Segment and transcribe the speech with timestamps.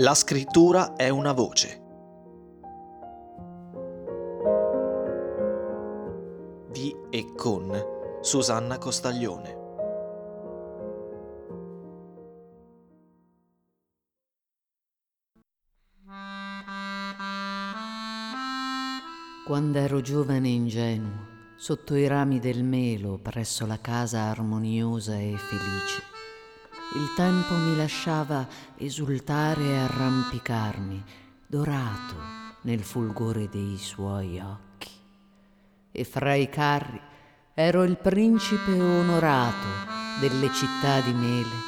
[0.00, 1.82] La scrittura è una voce.
[6.70, 7.76] Di e con
[8.20, 9.56] Susanna Costaglione.
[19.44, 25.34] Quando ero giovane e ingenuo, sotto i rami del melo, presso la casa armoniosa e
[25.36, 26.17] felice,
[26.96, 31.04] il tempo mi lasciava esultare e arrampicarmi,
[31.46, 32.16] dorato
[32.62, 34.90] nel fulgore dei suoi occhi.
[35.92, 37.00] E fra i carri
[37.54, 39.66] ero il principe onorato
[40.20, 41.66] delle città di mele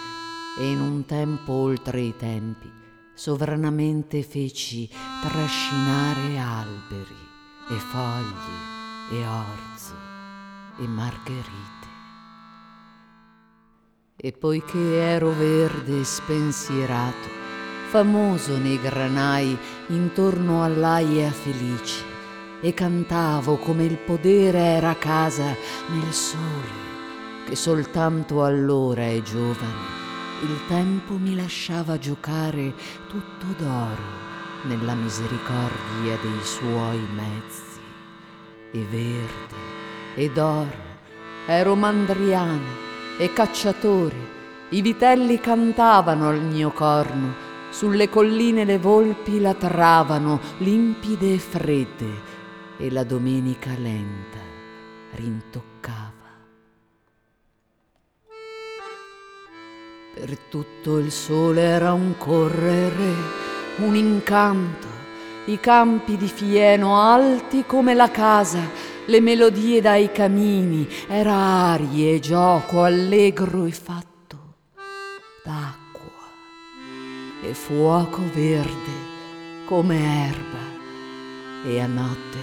[0.59, 2.71] e in un tempo oltre i tempi
[3.15, 4.89] sovranamente feci
[5.21, 7.29] trascinare alberi
[7.69, 9.95] e fogli e orzo
[10.79, 11.80] e margherite.
[14.23, 17.27] E poiché ero verde e spensierato,
[17.89, 22.05] famoso nei granai intorno all'aia felice,
[22.61, 25.57] e cantavo come il podere era casa
[25.89, 26.69] nel sole,
[27.47, 29.89] che soltanto allora è giovane,
[30.43, 32.75] il tempo mi lasciava giocare
[33.09, 34.29] tutto d'oro
[34.65, 37.81] nella misericordia dei suoi mezzi,
[38.73, 39.57] e verde
[40.15, 40.89] e d'oro
[41.47, 42.89] ero mandriano
[43.21, 44.29] e cacciatori,
[44.71, 47.35] i vitelli cantavano al mio corno,
[47.69, 52.11] sulle colline le volpi latravano limpide e fredde
[52.79, 54.39] e la domenica lenta
[55.17, 56.09] rintoccava.
[60.15, 63.13] Per tutto il sole era un correre,
[63.81, 64.87] un incanto,
[65.45, 72.83] i campi di fieno alti come la casa, le melodie dai camini, era arie, gioco
[72.83, 74.55] allegro e fatto
[75.45, 76.29] d'acqua.
[77.43, 79.09] E fuoco verde
[79.67, 80.69] come erba
[81.65, 82.39] e a notte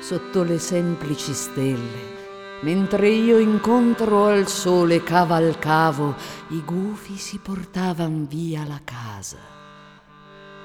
[0.00, 2.16] sotto le semplici stelle
[2.60, 6.14] mentre io incontro al sole cavalcavo,
[6.48, 9.38] i gufi si portavan via la casa.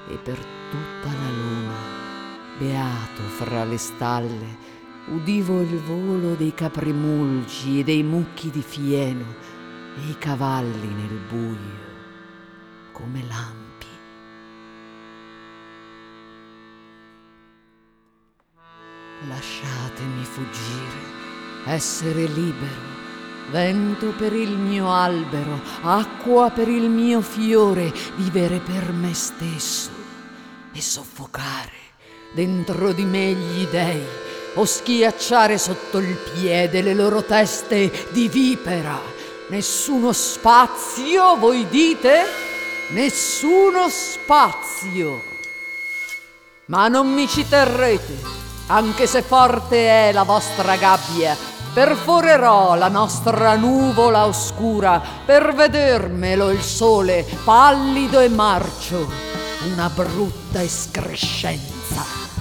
[0.08, 1.76] E per tutta la luna,
[2.58, 4.71] beato fra le stalle,
[5.08, 9.34] udivo il volo dei caprimulgi e dei mucchi di fieno
[9.96, 11.90] e i cavalli nel buio
[12.92, 13.86] come lampi.
[19.28, 22.90] Lasciatemi fuggire, essere libero,
[23.50, 29.90] vento per il mio albero, acqua per il mio fiore, vivere per me stesso
[30.72, 31.80] e soffocare
[32.32, 38.98] dentro di me gli dèi o schiacciare sotto il piede le loro teste di vipera.
[39.48, 42.24] Nessuno spazio, voi dite?
[42.88, 45.22] Nessuno spazio.
[46.66, 48.18] Ma non mi ci terrete,
[48.68, 51.36] anche se forte è la vostra gabbia.
[51.72, 59.10] Perforerò la nostra nuvola oscura per vedermelo il sole pallido e marcio,
[59.72, 62.31] una brutta escrescenza.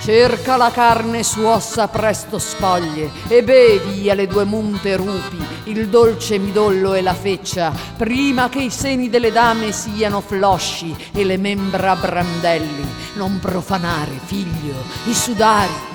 [0.00, 6.38] Cerca la carne su ossa presto spoglie e bevi alle due munte rupi il dolce
[6.38, 11.94] midollo e la feccia, prima che i seni delle dame siano flosci e le membra
[11.96, 12.88] brandelli.
[13.14, 14.74] Non profanare, figlio,
[15.04, 15.88] i sudari.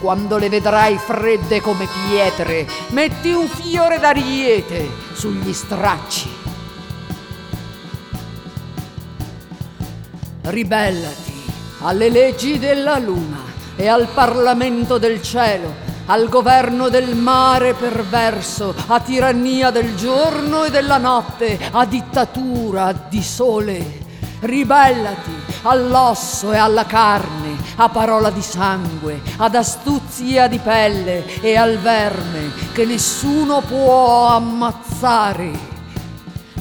[0.00, 6.28] Quando le vedrai fredde come pietre, metti un fiore d'ariete sugli stracci.
[10.42, 11.33] Ribellati
[11.84, 13.42] alle leggi della luna
[13.76, 20.70] e al Parlamento del cielo, al governo del mare perverso, a tirannia del giorno e
[20.70, 24.02] della notte, a dittatura di sole.
[24.40, 31.78] Ribellati all'osso e alla carne, a parola di sangue, ad astuzia di pelle e al
[31.78, 35.73] verme che nessuno può ammazzare.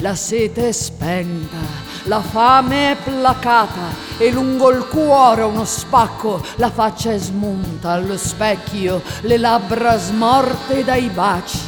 [0.04, 6.70] La sete è spenta la fame è placata e lungo il cuore uno spacco, la
[6.70, 11.62] faccia è smunta allo specchio, le labbra smorte dai baci.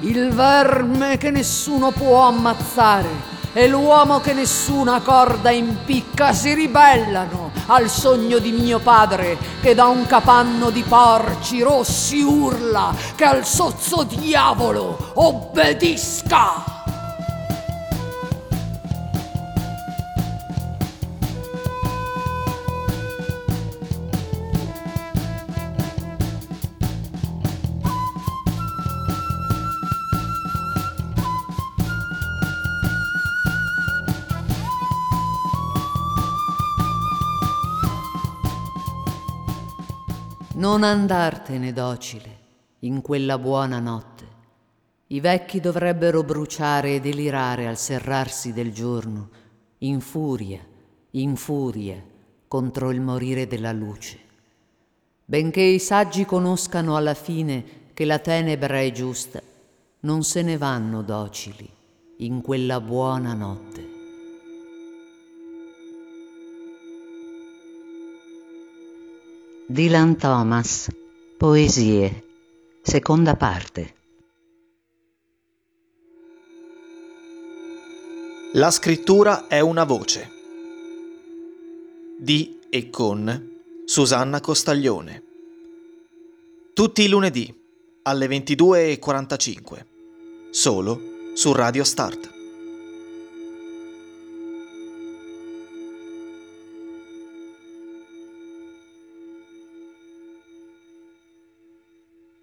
[0.00, 7.88] Il verme che nessuno può ammazzare e l'uomo che nessuna corda impicca si ribellano al
[7.88, 14.02] sogno di mio padre che da un capanno di porci rossi urla che al sozzo
[14.02, 16.73] diavolo obbedisca.
[40.56, 42.38] Non andartene docile
[42.80, 44.24] in quella buona notte.
[45.08, 49.30] I vecchi dovrebbero bruciare e delirare al serrarsi del giorno,
[49.78, 50.60] in furia,
[51.10, 52.00] in furia,
[52.46, 54.16] contro il morire della luce.
[55.24, 59.42] Benché i saggi conoscano alla fine che la tenebra è giusta,
[60.00, 61.68] non se ne vanno docili
[62.18, 63.93] in quella buona notte.
[69.66, 70.90] Dylan Thomas,
[71.38, 72.24] Poesie,
[72.82, 73.94] seconda parte.
[78.52, 80.30] La scrittura è una voce.
[82.18, 85.22] Di e con Susanna Costaglione.
[86.74, 87.50] Tutti i lunedì
[88.02, 89.86] alle 22.45,
[90.50, 91.00] solo
[91.32, 92.43] su Radio Start.